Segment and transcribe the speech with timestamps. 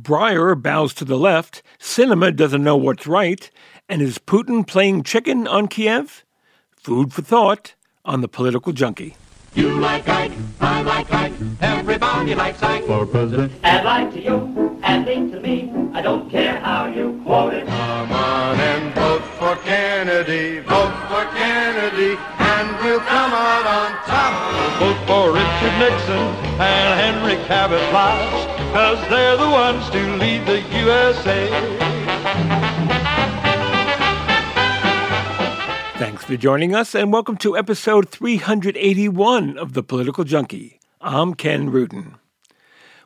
[0.00, 3.50] Breyer bows to the left, Sinema doesn't know what's right,
[3.88, 6.24] and is Putin playing chicken on Kiev?
[6.76, 9.16] Food for thought on the political junkie.
[9.54, 13.52] You like Ike, I like Ike, everybody likes Ike for president.
[13.64, 17.66] Add like to you, and me to me, I don't care how you quote it.
[17.66, 24.78] Come on and vote for Kennedy, vote for Kennedy, and we'll come out on top.
[24.78, 26.24] Vote for Richard Nixon
[26.60, 31.48] and Henry Cabot Lodge, cause they're the ones to lead the USA.
[35.98, 40.78] Thanks for joining us, and welcome to episode 381 of The Political Junkie.
[41.00, 42.14] I'm Ken Rudin.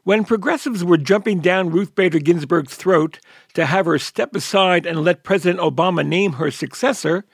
[0.03, 3.19] When progressives were jumping down Ruth Bader Ginsburg's throat
[3.55, 7.25] to have her step aside and let President Obama name her successor,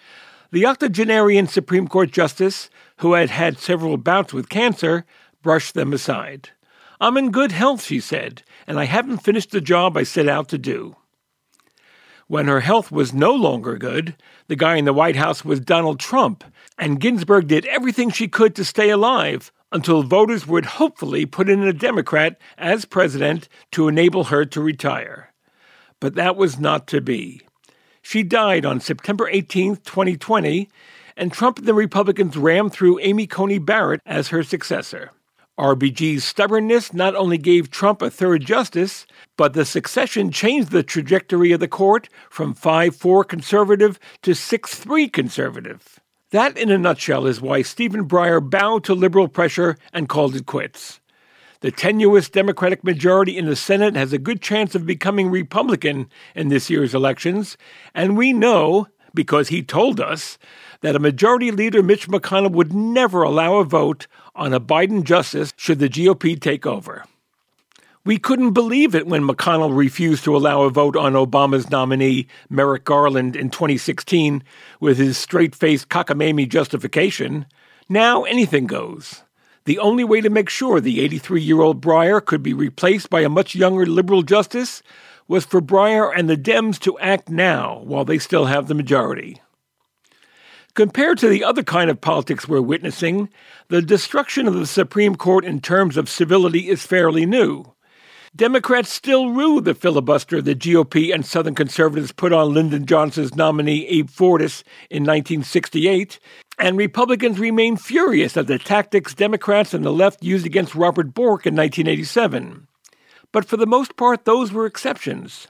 [0.53, 5.05] the octogenarian Supreme Court justice, who had had several bouts with cancer,
[5.43, 6.51] brushed them aside.
[7.03, 10.49] I'm in good health, she said, and I haven't finished the job I set out
[10.51, 10.97] to do.
[12.27, 14.17] When her health was no longer good,
[14.49, 16.45] the guy in the White House was Donald Trump,
[16.79, 21.63] and Ginsburg did everything she could to stay alive until voters would hopefully put in
[21.63, 25.33] a Democrat as president to enable her to retire.
[26.01, 27.41] But that was not to be.
[28.03, 30.69] She died on September 18, 2020,
[31.17, 35.13] and Trump and the Republicans rammed through Amy Coney Barrett as her successor.
[35.61, 41.53] RBG's stubbornness not only gave Trump a third justice, but the succession changed the trajectory
[41.53, 46.01] of the court from 5 4 conservative to 6 3 conservative.
[46.31, 50.47] That, in a nutshell, is why Stephen Breyer bowed to liberal pressure and called it
[50.47, 51.01] quits.
[51.61, 56.49] The tenuous Democratic majority in the Senate has a good chance of becoming Republican in
[56.49, 57.59] this year's elections,
[57.95, 60.39] and we know, because he told us,
[60.81, 65.53] that a majority leader Mitch McConnell would never allow a vote on a Biden justice
[65.57, 67.05] should the GOP take over.
[68.03, 72.85] We couldn't believe it when McConnell refused to allow a vote on Obama's nominee, Merrick
[72.85, 74.43] Garland, in 2016
[74.81, 77.45] with his straight faced cockamamie justification.
[77.91, 79.23] Now anything goes.
[79.67, 83.21] The only way to make sure the 83 year old Breyer could be replaced by
[83.21, 84.83] a much younger liberal justice
[85.29, 89.43] was for Breyer and the Dems to act now while they still have the majority.
[90.75, 93.29] Compared to the other kind of politics we're witnessing,
[93.69, 97.65] the destruction of the Supreme Court in terms of civility is fairly new.
[98.37, 103.85] Democrats still rue the filibuster the GOP and Southern conservatives put on Lyndon Johnson's nominee
[103.89, 106.21] Abe Fortas in 1968,
[106.57, 111.47] and Republicans remain furious at the tactics Democrats and the left used against Robert Bork
[111.47, 112.69] in 1987.
[113.33, 115.49] But for the most part, those were exceptions.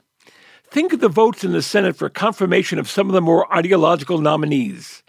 [0.71, 4.17] Think of the votes in the Senate for confirmation of some of the more ideological
[4.17, 5.03] nominees.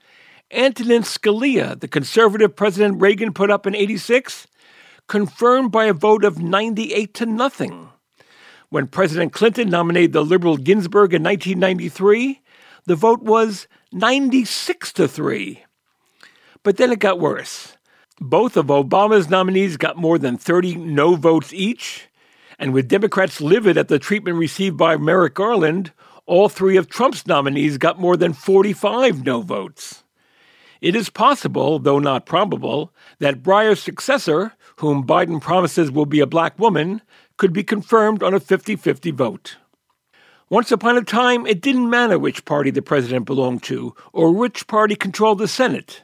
[0.53, 4.47] Antonin Scalia, the conservative President Reagan put up in 86,
[5.09, 7.89] confirmed by a vote of 98 to nothing.
[8.69, 12.43] When President Clinton nominated the liberal Ginsburg in 1993,
[12.85, 15.65] the vote was 96 to 3.
[16.63, 17.77] But then it got worse.
[18.21, 22.09] Both of Obama's nominees got more than 30 no votes each,
[22.59, 25.93] and with Democrats livid at the treatment received by Merrick Garland,
[26.27, 30.02] all three of Trump's nominees got more than 45 no votes.
[30.83, 36.27] It is possible, though not probable, that Breyer's successor, whom Biden promises will be a
[36.27, 37.03] black woman,
[37.37, 39.57] could be confirmed on a 50 50 vote.
[40.51, 44.67] Once upon a time, it didn't matter which party the president belonged to or which
[44.67, 46.03] party controlled the Senate.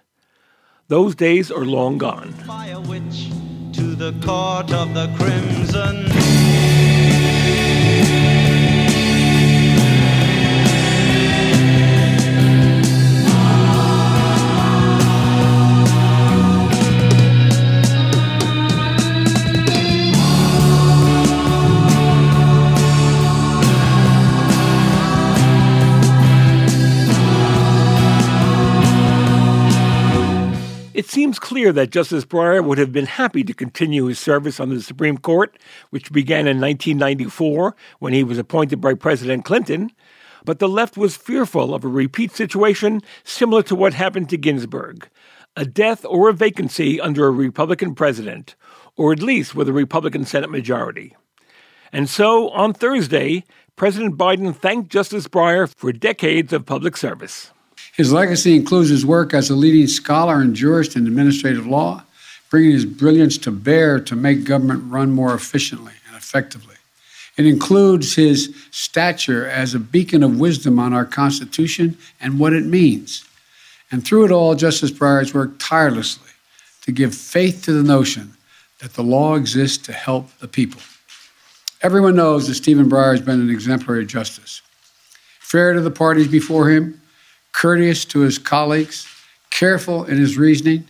[0.87, 2.33] Those days are long gone.
[2.47, 3.31] By a witch
[3.73, 6.18] to the court of the crimson.
[31.59, 35.19] Clear that Justice Breyer would have been happy to continue his service on the Supreme
[35.19, 35.59] Court,
[35.91, 39.91] which began in 1994 when he was appointed by President Clinton,
[40.45, 45.09] but the left was fearful of a repeat situation similar to what happened to Ginsburg
[45.57, 48.55] a death or a vacancy under a Republican president,
[48.95, 51.17] or at least with a Republican Senate majority.
[51.91, 53.43] And so, on Thursday,
[53.75, 57.51] President Biden thanked Justice Breyer for decades of public service.
[57.97, 62.05] His legacy includes his work as a leading scholar and jurist in administrative law,
[62.51, 66.77] bringing his brilliance to bear to make government run more efficiently and effectively.
[67.37, 72.65] It includes his stature as a beacon of wisdom on our Constitution and what it
[72.65, 73.25] means.
[73.91, 76.31] And through it all, Justice Breyer has worked tirelessly
[76.83, 78.35] to give faith to the notion
[78.81, 80.81] that the law exists to help the people.
[81.81, 84.63] Everyone knows that Stephen Breyer has been an exemplary justice.
[85.39, 87.01] Fair to the parties before him,
[87.53, 89.07] courteous to his colleagues,
[89.51, 90.87] careful in his reasoning.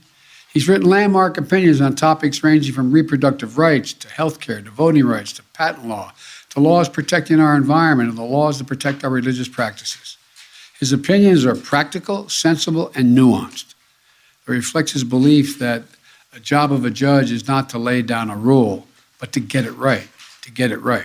[0.53, 5.07] He's written landmark opinions on topics ranging from reproductive rights to health care to voting
[5.07, 6.13] rights to patent law
[6.51, 10.17] to laws protecting our environment and the laws that protect our religious practices.
[10.81, 13.75] His opinions are practical, sensible, and nuanced.
[14.47, 15.83] It reflects his belief that
[16.33, 18.87] a job of a judge is not to lay down a rule,
[19.21, 20.09] but to get it right
[20.49, 21.05] to get it right.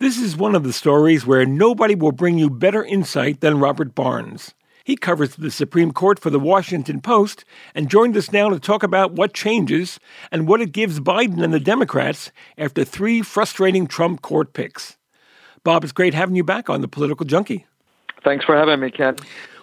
[0.00, 3.94] This is one of the stories where nobody will bring you better insight than Robert
[3.94, 4.52] Barnes.
[4.82, 7.44] He covers the Supreme Court for the Washington Post
[7.76, 10.00] and joined us now to talk about what changes
[10.32, 14.98] and what it gives Biden and the Democrats after three frustrating Trump court picks.
[15.62, 17.64] Bob, it's great having you back on the Political Junkie.
[18.24, 19.14] Thanks for having me, Ken.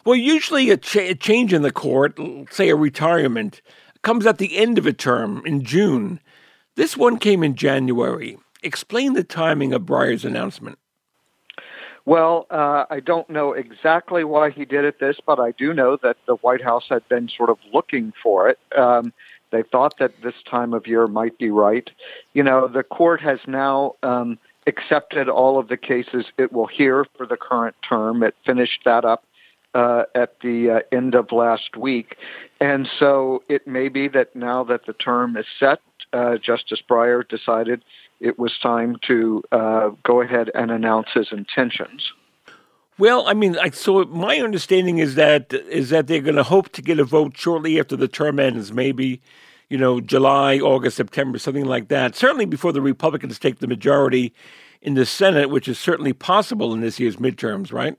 [0.05, 2.17] Well, usually a, a change in the court,
[2.49, 3.61] say a retirement,
[4.01, 6.21] comes at the end of a term in June.
[6.75, 8.37] This one came in January.
[8.63, 10.77] Explain the timing of Breyer's announcement.
[12.05, 15.97] Well, uh, I don't know exactly why he did it this, but I do know
[16.01, 18.57] that the White House had been sort of looking for it.
[18.75, 19.13] Um,
[19.51, 21.89] they thought that this time of year might be right.
[22.33, 27.05] You know, the court has now um, accepted all of the cases it will hear
[27.17, 28.23] for the current term.
[28.23, 29.23] It finished that up
[29.73, 32.15] uh, at the uh, end of last week.
[32.59, 35.79] And so it may be that now that the term is set,
[36.13, 37.83] uh, Justice Breyer decided
[38.21, 42.13] it was time to uh, go ahead and announce his intentions.
[42.97, 46.81] Well, I mean, so my understanding is that is that they're going to hope to
[46.81, 49.21] get a vote shortly after the term ends, maybe,
[49.69, 52.15] you know, July, August, September, something like that.
[52.15, 54.33] Certainly before the Republicans take the majority
[54.81, 57.97] in the Senate, which is certainly possible in this year's midterms, right?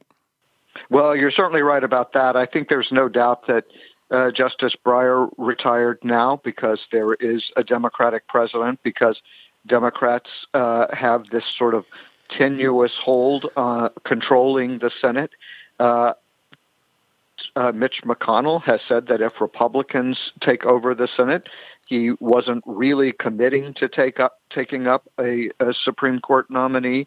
[0.89, 2.37] Well, you're certainly right about that.
[2.37, 3.65] I think there's no doubt that
[4.11, 9.21] uh, Justice Breyer retired now because there is a Democratic president, because
[9.67, 11.85] Democrats uh, have this sort of
[12.37, 15.31] tenuous hold uh, controlling the Senate.
[15.79, 16.15] Uh,
[17.57, 21.49] uh, Mitch McConnell has said that if Republicans take over the Senate,
[21.87, 27.07] he wasn't really committing to take up taking up a, a Supreme Court nominee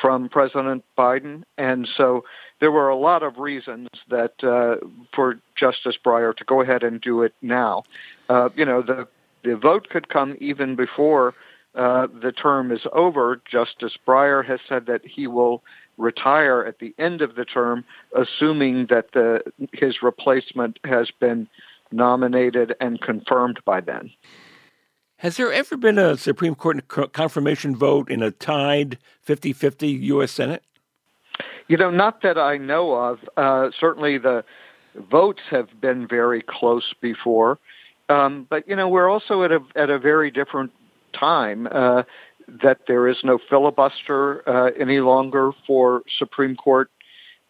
[0.00, 2.24] from President Biden, and so
[2.60, 4.76] there were a lot of reasons that uh,
[5.14, 7.82] for Justice Breyer to go ahead and do it now.
[8.28, 9.06] Uh, you know, the
[9.44, 11.34] the vote could come even before
[11.74, 13.40] uh, the term is over.
[13.50, 15.62] Justice Breyer has said that he will
[15.98, 17.84] retire at the end of the term,
[18.16, 19.42] assuming that the
[19.72, 21.48] his replacement has been
[21.90, 24.10] nominated and confirmed by then.
[25.16, 30.32] Has there ever been a Supreme Court confirmation vote in a tied 50 50 U.S.
[30.32, 30.62] Senate?
[31.68, 33.20] You know, not that I know of.
[33.36, 34.44] Uh, certainly the
[34.94, 37.58] votes have been very close before.
[38.08, 40.72] Um, but, you know, we're also at a, at a very different
[41.12, 41.68] time.
[41.70, 42.02] Uh,
[42.62, 46.90] that there is no filibuster uh, any longer for Supreme Court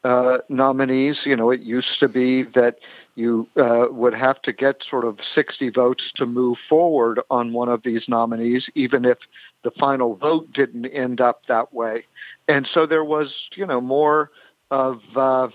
[0.04, 1.18] uh, nominees.
[1.24, 2.76] You know, it used to be that
[3.14, 7.68] you uh, would have to get sort of 60 votes to move forward on one
[7.68, 9.18] of these nominees, even if
[9.64, 12.04] the final vote didn't end up that way.
[12.48, 14.30] And so there was, you know, more
[14.70, 15.48] of, uh,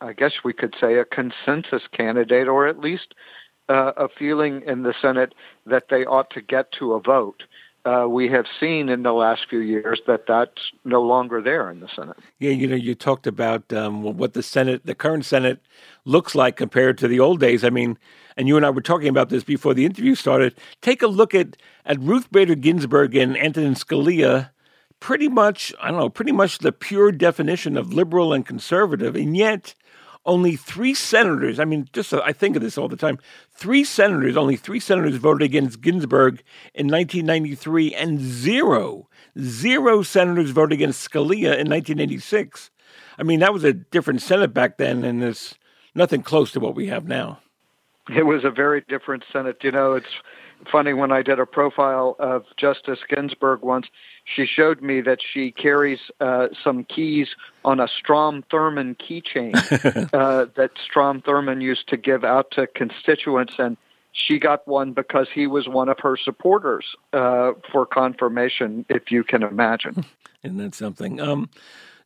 [0.00, 3.14] I guess we could say, a consensus candidate, or at least
[3.68, 5.34] uh, a feeling in the Senate
[5.66, 7.42] that they ought to get to a vote
[7.86, 11.78] uh, we have seen in the last few years that that's no longer there in
[11.78, 12.16] the Senate.
[12.40, 15.60] Yeah, you know, you talked about um, what the Senate, the current Senate,
[16.04, 17.62] looks like compared to the old days.
[17.62, 17.96] I mean,
[18.36, 20.58] and you and I were talking about this before the interview started.
[20.82, 24.50] Take a look at at Ruth Bader Ginsburg and Antonin Scalia.
[24.98, 29.36] Pretty much, I don't know, pretty much the pure definition of liberal and conservative, and
[29.36, 29.74] yet
[30.26, 33.18] only three senators, I mean, just I think of this all the time,
[33.52, 36.42] three senators, only three senators voted against Ginsburg
[36.74, 42.70] in 1993, and zero, zero senators voted against Scalia in 1986.
[43.18, 45.54] I mean, that was a different Senate back then, and there's
[45.94, 47.38] nothing close to what we have now.
[48.14, 49.58] It was a very different Senate.
[49.62, 50.06] You know, it's
[50.70, 53.86] funny when I did a profile of Justice Ginsburg once,
[54.24, 57.28] she showed me that she carries uh, some keys
[57.64, 59.54] on a Strom Thurmond keychain
[60.12, 63.76] uh, that Strom Thurmond used to give out to constituents, and
[64.12, 69.22] she got one because he was one of her supporters uh, for confirmation, if you
[69.22, 70.04] can imagine.
[70.42, 71.20] Isn't that something?
[71.20, 71.50] Um,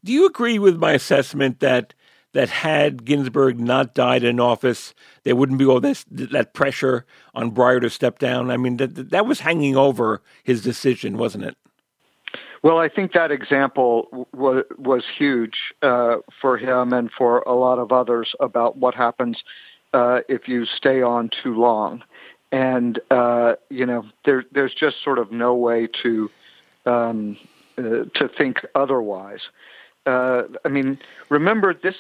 [0.02, 1.95] do you agree with my assessment that
[2.32, 4.94] that had Ginsburg not died in office,
[5.25, 8.50] there wouldn't be all this that pressure on Breyer to step down.
[8.50, 11.56] I mean, that that was hanging over his decision, wasn't it?
[12.62, 17.78] Well, I think that example was was huge uh, for him and for a lot
[17.78, 19.42] of others about what happens
[19.94, 22.02] uh, if you stay on too long,
[22.52, 26.30] and uh, you know there there's just sort of no way to
[26.84, 27.38] um,
[27.76, 29.40] to think otherwise.
[30.06, 31.96] Uh, I mean, remember this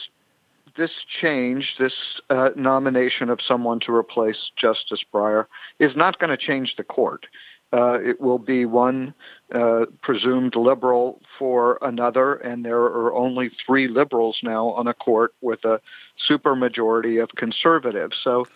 [0.76, 1.92] this change, this
[2.28, 5.46] uh, nomination of someone to replace Justice Breyer,
[5.78, 7.26] is not going to change the court.
[7.72, 9.14] Uh, it will be one
[9.54, 15.32] uh, presumed liberal for another, and there are only three liberals now on a court
[15.40, 15.80] with a
[16.28, 18.16] supermajority of conservatives.
[18.24, 18.46] So,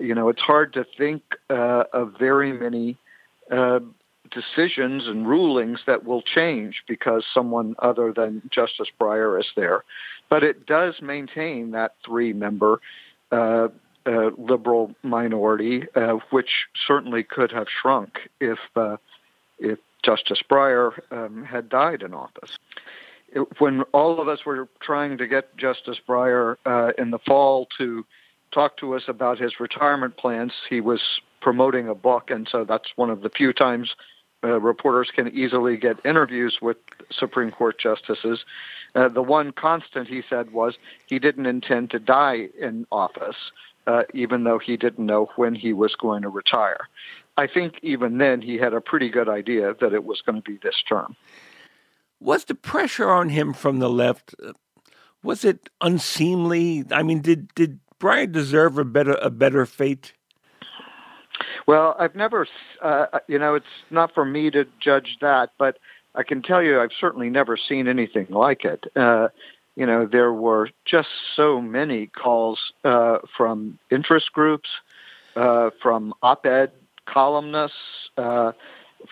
[0.00, 2.96] you know, it's hard to think uh, of very many
[3.50, 3.78] uh,
[4.30, 9.84] decisions and rulings that will change because someone other than Justice Breyer is there.
[10.28, 12.80] But it does maintain that three member
[13.32, 13.68] uh,
[14.06, 18.96] uh, liberal minority, uh, which certainly could have shrunk if, uh,
[19.58, 22.56] if Justice Breyer um, had died in office.
[23.30, 27.68] It, when all of us were trying to get Justice Breyer uh, in the fall
[27.78, 28.06] to
[28.52, 31.02] talk to us about his retirement plans, he was
[31.40, 33.94] promoting a book, and so that's one of the few times
[34.44, 36.76] uh, reporters can easily get interviews with
[37.10, 38.44] Supreme Court justices.
[38.94, 40.76] Uh, the one constant he said was
[41.06, 43.36] he didn't intend to die in office,
[43.86, 46.88] uh, even though he didn't know when he was going to retire.
[47.36, 50.50] I think even then he had a pretty good idea that it was going to
[50.50, 51.16] be this term.
[52.20, 54.34] Was the pressure on him from the left?
[54.42, 54.52] Uh,
[55.22, 56.84] was it unseemly?
[56.90, 60.14] I mean, did did Breyer deserve a better a better fate?
[61.66, 62.46] Well, I've never,
[62.82, 65.78] uh, you know, it's not for me to judge that, but
[66.14, 68.84] I can tell you I've certainly never seen anything like it.
[68.96, 69.28] Uh,
[69.76, 74.68] you know, there were just so many calls uh, from interest groups,
[75.36, 76.72] uh, from op-ed
[77.06, 77.76] columnists,
[78.16, 78.52] uh,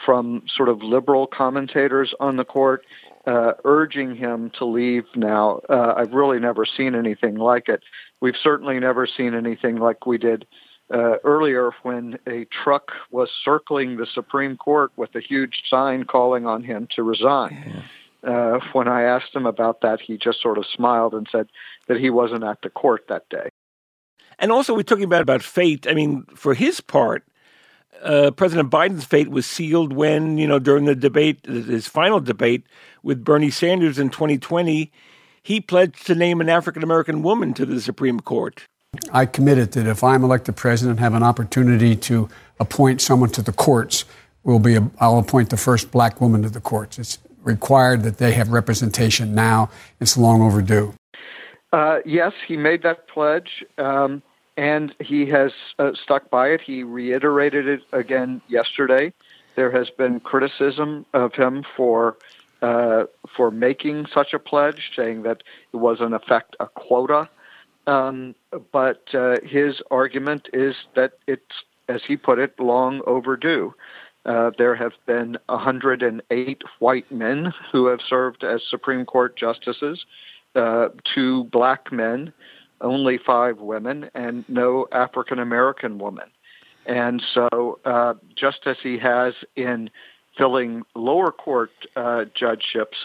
[0.04, 2.85] from sort of liberal commentators on the court,
[3.26, 5.61] uh, urging him to leave now.
[5.68, 7.83] Uh, I've really never seen anything like it.
[8.21, 10.47] We've certainly never seen anything like we did
[10.92, 16.46] uh, earlier when a truck was circling the Supreme Court with a huge sign calling
[16.46, 17.84] on him to resign.
[18.22, 21.48] Uh, when I asked him about that, he just sort of smiled and said
[21.86, 23.48] that he wasn't at the court that day.
[24.38, 25.86] And also, we're talking about about fate.
[25.88, 27.24] I mean, for his part,
[28.02, 32.66] uh, President Biden's fate was sealed when, you know, during the debate, his final debate
[33.02, 34.92] with Bernie Sanders in 2020,
[35.42, 38.66] he pledged to name an African American woman to the Supreme Court.
[39.12, 42.28] I committed that if I'm elected president, have an opportunity to
[42.60, 44.04] appoint someone to the courts,
[44.44, 46.98] will be a, I'll appoint the first black woman to the courts.
[46.98, 49.70] It's required that they have representation now.
[50.00, 50.94] It's long overdue.
[51.72, 54.22] Uh, yes, he made that pledge, um,
[54.56, 56.60] and he has uh, stuck by it.
[56.60, 59.12] He reiterated it again yesterday.
[59.56, 62.16] There has been criticism of him for
[62.62, 63.04] uh,
[63.36, 67.28] for making such a pledge, saying that it was in effect a quota
[67.86, 68.34] um,
[68.72, 71.42] but uh, his argument is that it's,
[71.88, 73.74] as he put it, long overdue.
[74.24, 80.04] Uh, there have been 108 white men who have served as Supreme Court justices,
[80.56, 82.32] uh, two black men,
[82.80, 86.28] only five women, and no African American woman.
[86.86, 89.90] And so, uh, just as he has in
[90.36, 92.96] filling lower court uh, judgeships,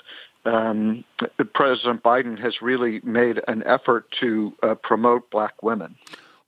[0.45, 1.03] um,
[1.53, 5.95] President Biden has really made an effort to uh, promote black women.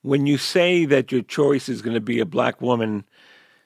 [0.02, 3.06] When you say that your choice is going to be a black woman,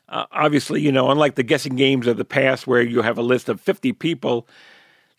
[0.10, 3.24] uh, obviously, you know, unlike the guessing games of the past where you have a
[3.24, 4.48] list of 50 people,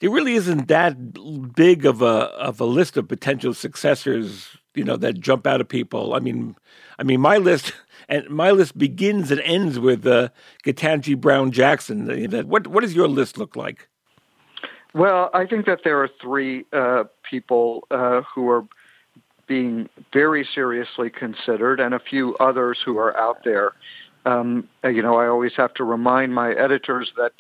[0.01, 4.97] there really isn't that big of a of a list of potential successors, you know,
[4.97, 6.15] that jump out of people.
[6.15, 6.55] I mean,
[6.99, 7.73] I mean, my list
[8.09, 10.29] and my list begins and ends with uh,
[10.65, 12.07] Ketanji Brown Jackson.
[12.49, 13.89] What what does your list look like?
[14.95, 18.65] Well, I think that there are three uh, people uh, who are
[19.47, 23.73] being very seriously considered, and a few others who are out there.
[24.25, 27.33] Um, you know, I always have to remind my editors that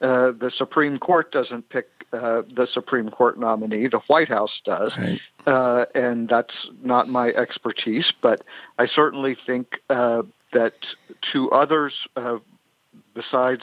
[0.00, 4.92] uh, the Supreme Court doesn't pick uh, the Supreme Court nominee; the White House does,
[4.96, 5.20] right.
[5.46, 8.12] uh, and that's not my expertise.
[8.22, 8.42] But
[8.78, 10.74] I certainly think uh, that
[11.32, 12.38] two others, uh,
[13.14, 13.62] besides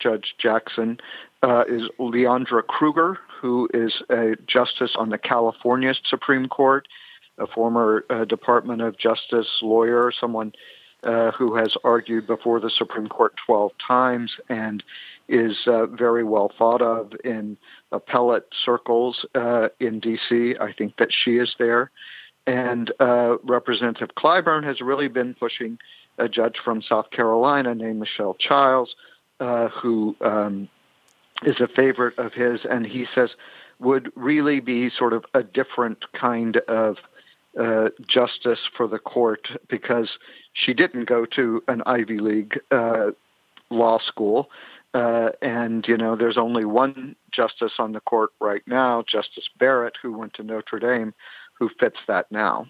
[0.00, 0.98] Judge Jackson,
[1.42, 6.86] uh, is Leondra Kruger, who is a justice on the California Supreme Court,
[7.38, 10.52] a former uh, Department of Justice lawyer, someone
[11.02, 14.82] uh, who has argued before the Supreme Court 12 times and
[15.28, 17.56] is uh, very well thought of in
[17.90, 20.56] appellate circles uh, in D.C.
[20.60, 21.90] I think that she is there.
[22.46, 25.78] And uh, Representative Clyburn has really been pushing
[26.18, 28.94] a judge from South Carolina named Michelle Childs,
[29.38, 30.68] who um,
[31.44, 33.30] is a favorite of his, and he says
[33.78, 36.96] would really be sort of a different kind of
[37.58, 40.10] uh, justice for the court because
[40.52, 43.10] she didn't go to an Ivy League uh,
[43.70, 44.50] law school.
[44.92, 49.94] Uh, and, you know, there's only one justice on the court right now, Justice Barrett,
[50.02, 51.14] who went to Notre Dame,
[51.54, 52.66] who fits that now.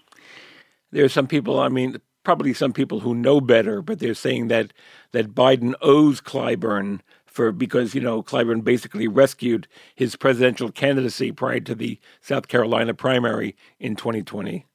[0.91, 4.49] There are some people, I mean, probably some people who know better, but they're saying
[4.49, 4.71] that,
[5.13, 6.99] that Biden owes Clyburn
[7.31, 12.93] for because you know Clyburn basically rescued his presidential candidacy prior to the South Carolina
[12.93, 14.65] primary in 2020.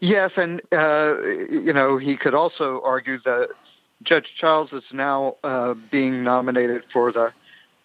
[0.00, 3.48] Yes, and uh, you know he could also argue that
[4.02, 7.32] Judge Childs is now uh, being nominated for the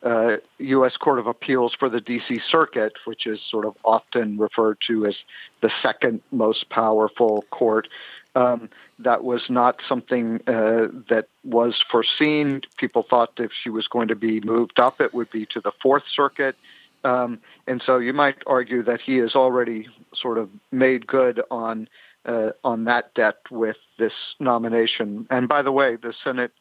[0.03, 0.97] uh, U.S.
[0.97, 2.39] Court of Appeals for the D.C.
[2.51, 5.15] Circuit, which is sort of often referred to as
[5.61, 7.87] the second most powerful court.
[8.35, 12.61] Um, that was not something uh, that was foreseen.
[12.77, 15.71] People thought if she was going to be moved up, it would be to the
[15.81, 16.55] Fourth Circuit.
[17.03, 21.87] Um, and so you might argue that he has already sort of made good on
[22.25, 25.27] uh, on that debt with this nomination.
[25.29, 26.53] And by the way, the Senate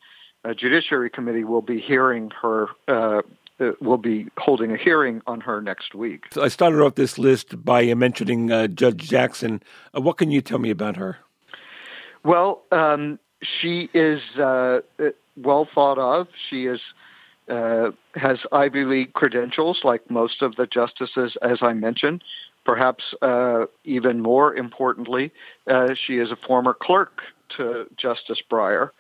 [0.44, 2.68] uh, Judiciary Committee will be hearing her.
[2.88, 3.22] Uh,
[3.60, 6.24] uh will be holding a hearing on her next week.
[6.32, 9.62] So I started off this list by mentioning uh, Judge Jackson.
[9.96, 11.18] Uh, what can you tell me about her?
[12.24, 14.80] Well, um, she is uh,
[15.36, 16.28] well thought of.
[16.48, 16.80] She is
[17.48, 22.22] uh, has Ivy League credentials, like most of the justices, as I mentioned.
[22.64, 25.32] Perhaps uh, even more importantly,
[25.68, 27.22] uh, she is a former clerk
[27.56, 28.90] to Justice Breyer,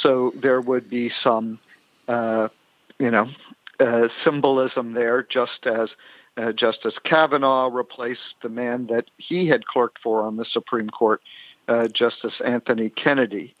[0.00, 1.58] so there would be some,
[2.06, 2.48] uh,
[3.00, 3.26] you know,
[3.80, 5.88] uh, symbolism there, just as
[6.54, 11.24] Justice Kavanaugh replaced the man that he had clerked for on the Supreme Court uh,
[11.88, 13.54] Justice Anthony Kennedy.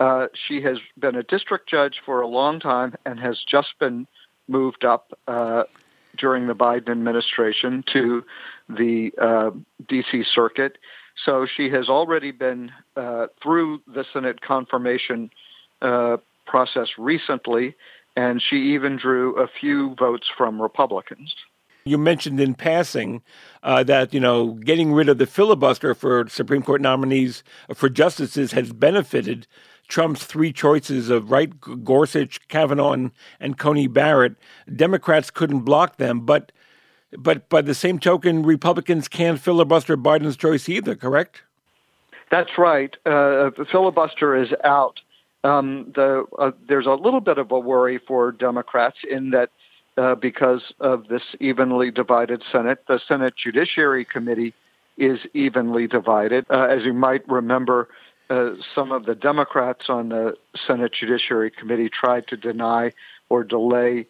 [0.00, 4.06] Uh, she has been a district judge for a long time and has just been
[4.48, 5.62] moved up uh,
[6.18, 8.24] during the Biden administration to
[8.68, 9.50] the uh,
[9.88, 10.24] D.C.
[10.34, 10.78] Circuit.
[11.24, 15.30] So she has already been uh, through the Senate confirmation
[15.80, 16.16] uh,
[16.46, 17.76] process recently,
[18.16, 21.34] and she even drew a few votes from Republicans.
[21.84, 23.22] You mentioned in passing
[23.62, 27.42] uh, that you know getting rid of the filibuster for Supreme Court nominees
[27.74, 29.46] for justices has benefited
[29.88, 31.52] Trump's three choices of Wright,
[31.84, 34.36] Gorsuch, Kavanaugh, and, and Coney Barrett.
[34.74, 36.52] Democrats couldn't block them, but
[37.18, 40.94] but by the same token, Republicans can't filibuster Biden's choice either.
[40.94, 41.42] Correct?
[42.30, 42.96] That's right.
[43.04, 45.00] Uh, the filibuster is out.
[45.44, 49.50] Um, the, uh, there's a little bit of a worry for Democrats in that
[49.96, 52.84] uh, because of this evenly divided Senate.
[52.88, 54.54] The Senate Judiciary Committee
[54.96, 56.46] is evenly divided.
[56.50, 57.88] Uh, as you might remember,
[58.30, 60.34] uh, some of the Democrats on the
[60.66, 62.92] Senate Judiciary Committee tried to deny
[63.28, 64.06] or delay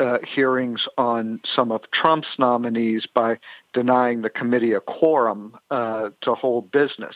[0.00, 3.38] uh, hearings on some of Trump's nominees by
[3.72, 7.14] denying the committee a quorum uh, to hold business.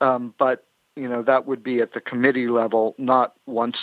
[0.00, 0.64] Um, but
[0.96, 3.76] you know that would be at the committee level, not once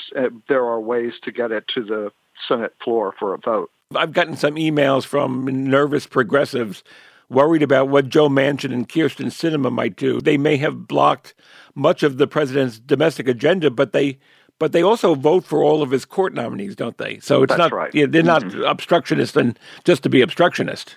[0.50, 2.12] there are ways to get it to the
[2.48, 3.72] Senate floor for a vote.
[3.96, 6.84] I've gotten some emails from nervous progressives
[7.30, 10.22] worried about what Joe Manchin and Kyrsten Sinema might do.
[10.22, 11.34] They may have blocked
[11.76, 14.20] much of the president's domestic agenda, but they
[14.60, 17.20] but they also vote for all of his court nominees, don't they?
[17.20, 17.94] So it's That's not right.
[17.94, 18.64] yeah, they're not mm-hmm.
[18.64, 20.96] obstructionist and just to be obstructionist.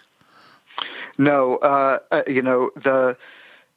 [1.19, 3.17] No, uh, uh, you know the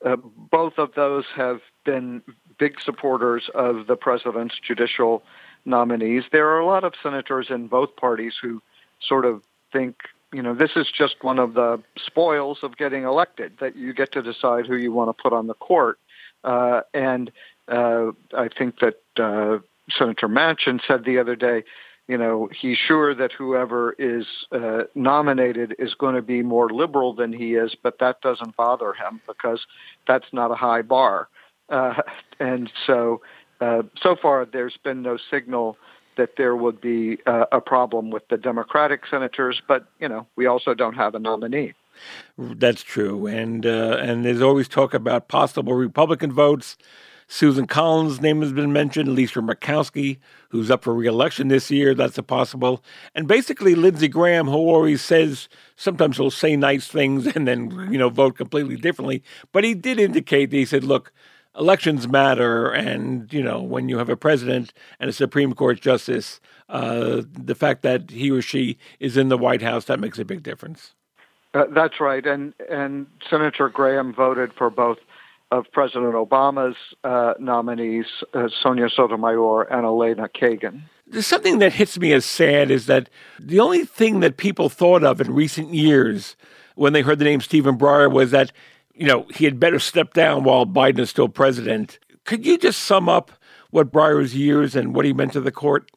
[0.05, 2.21] uh, both of those have been
[2.57, 5.23] big supporters of the president's judicial
[5.65, 6.23] nominees.
[6.31, 8.61] There are a lot of senators in both parties who
[9.01, 9.41] sort of
[9.71, 9.95] think,
[10.33, 14.11] you know, this is just one of the spoils of getting elected, that you get
[14.13, 15.99] to decide who you want to put on the court.
[16.43, 17.31] Uh, and
[17.67, 19.59] uh, I think that uh,
[19.97, 21.63] Senator Manchin said the other day,
[22.07, 27.13] you know, he's sure that whoever is uh, nominated is going to be more liberal
[27.13, 29.65] than he is, but that doesn't bother him because
[30.07, 31.29] that's not a high bar.
[31.69, 32.01] Uh,
[32.39, 33.21] and so
[33.61, 35.77] uh, so far, there's been no signal
[36.17, 40.45] that there would be uh, a problem with the Democratic senators, but you know, we
[40.45, 41.73] also don't have a nominee.
[42.37, 46.77] That's true, and uh, and there's always talk about possible Republican votes.
[47.31, 49.09] Susan Collins' name has been mentioned.
[49.09, 50.17] Lisa Murkowski,
[50.49, 52.83] who's up for reelection this year, that's a possible.
[53.13, 57.97] And basically, Lindsey Graham, who always says sometimes he'll say nice things and then you
[57.97, 59.23] know vote completely differently.
[59.51, 61.13] But he did indicate that he said, "Look,
[61.59, 66.39] elections matter, and you know when you have a president and a Supreme Court justice,
[66.69, 70.25] uh, the fact that he or she is in the White House that makes a
[70.25, 70.93] big difference.
[71.53, 74.97] Uh, that's right, and and Senator Graham voted for both
[75.51, 80.81] of President Obama's uh, nominees, uh, Sonia Sotomayor and Elena Kagan.
[81.07, 85.03] There's something that hits me as sad is that the only thing that people thought
[85.03, 86.35] of in recent years
[86.75, 88.51] when they heard the name Stephen Breyer was that
[88.99, 91.99] you know, he had better step down while Biden is still president.
[92.25, 93.31] Could you just sum up
[93.71, 95.89] what Breyer's years and what he meant to the court?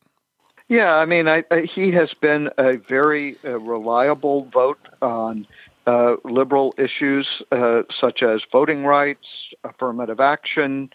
[0.69, 5.49] Yeah, I mean, I, I, he has been a very uh, reliable vote on
[5.85, 9.27] uh, liberal issues uh, such as voting rights,
[9.65, 10.91] affirmative action,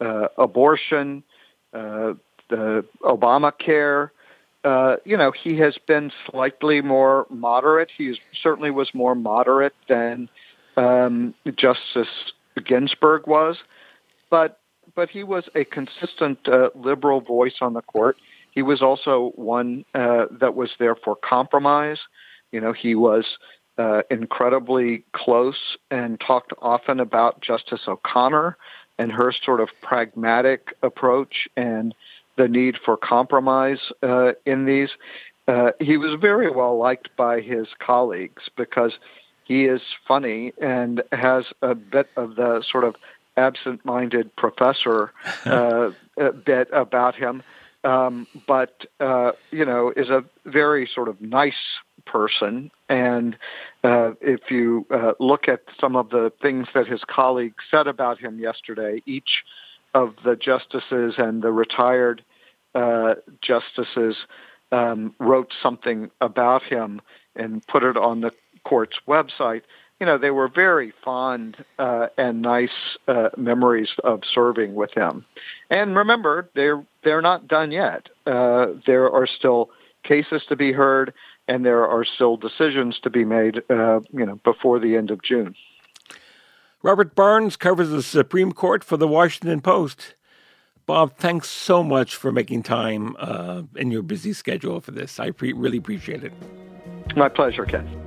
[0.00, 1.22] uh, abortion,
[1.72, 2.14] uh,
[2.50, 4.10] the Obamacare.
[4.64, 7.90] Uh, you know, he has been slightly more moderate.
[7.96, 10.28] He certainly was more moderate than
[10.76, 12.32] um, Justice
[12.64, 13.56] Ginsburg was,
[14.30, 14.60] but
[14.94, 18.16] but he was a consistent uh, liberal voice on the court.
[18.52, 21.98] He was also one uh, that was there for compromise.
[22.52, 23.24] You know, he was
[23.78, 28.56] uh, incredibly close and talked often about Justice O'Connor
[28.98, 31.94] and her sort of pragmatic approach and
[32.36, 34.90] the need for compromise uh, in these.
[35.48, 38.92] Uh, he was very well liked by his colleagues because
[39.44, 42.96] he is funny and has a bit of the sort of
[43.36, 45.12] absent-minded professor
[45.44, 45.90] uh,
[46.44, 47.42] bit about him,
[47.82, 51.54] um, but uh, you know is a very sort of nice
[52.06, 52.70] person.
[52.88, 53.36] And
[53.82, 58.18] uh, if you uh, look at some of the things that his colleagues said about
[58.18, 59.44] him yesterday, each
[59.94, 62.22] of the justices and the retired
[62.74, 64.16] uh, justices
[64.72, 67.00] um, wrote something about him
[67.36, 68.32] and put it on the
[68.64, 69.62] court's website
[70.00, 75.24] you know, they were very fond uh, and nice uh, memories of serving with him.
[75.70, 78.08] And remember, they're they're not done yet.
[78.26, 79.70] Uh, there are still
[80.02, 81.14] cases to be heard,
[81.46, 83.62] and there are still decisions to be made.
[83.70, 85.54] Uh, you know, before the end of June.
[86.82, 90.16] Robert Barnes covers the Supreme Court for the Washington Post.
[90.84, 95.18] Bob, thanks so much for making time uh, in your busy schedule for this.
[95.18, 96.34] I pre- really appreciate it.
[97.16, 98.03] My pleasure, Ken.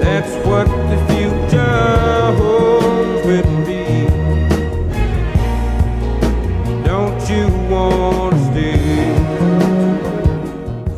[0.00, 3.84] That's what the future holds with me.
[6.84, 9.14] Don't you wanna stay?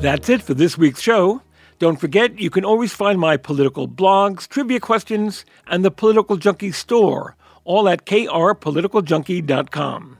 [0.00, 1.42] That's it for this week's show.
[1.80, 6.72] Don't forget, you can always find my political blogs, trivia questions, and the Political Junkie
[6.72, 10.18] store, all at krpoliticaljunkie.com.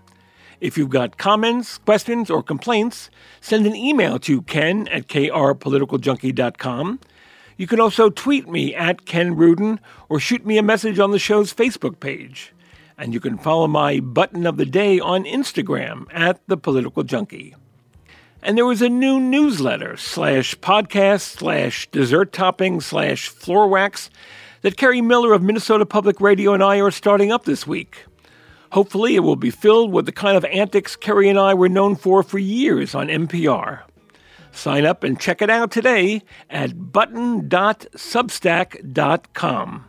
[0.62, 3.10] If you've got comments, questions, or complaints,
[3.42, 7.00] send an email to ken at krpoliticaljunkie.com.
[7.58, 11.18] You can also tweet me at Ken Rudin or shoot me a message on the
[11.18, 12.54] show's Facebook page.
[12.96, 17.54] And you can follow my button of the day on Instagram at The Political Junkie.
[18.42, 24.10] And there was a new newsletter slash podcast slash dessert topping slash floor wax
[24.62, 28.06] that Kerri Miller of Minnesota Public Radio and I are starting up this week.
[28.72, 31.96] Hopefully, it will be filled with the kind of antics Kerri and I were known
[31.96, 33.80] for for years on NPR.
[34.52, 39.84] Sign up and check it out today at button.substack.com.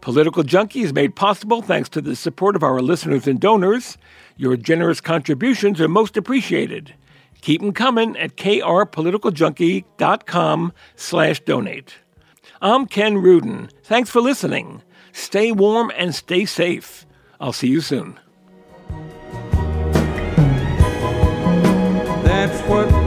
[0.00, 3.98] Political Junkie is made possible thanks to the support of our listeners and donors.
[4.36, 6.94] Your generous contributions are most appreciated.
[7.40, 11.96] Keep them coming at krpoliticaljunkie.com slash donate.
[12.62, 13.70] I'm Ken Rudin.
[13.82, 14.82] Thanks for listening.
[15.12, 17.06] Stay warm and stay safe.
[17.40, 18.20] I'll see you soon.
[22.22, 22.99] That's what